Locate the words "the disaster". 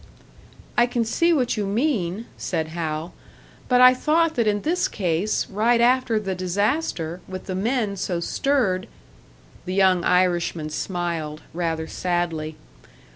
6.19-7.21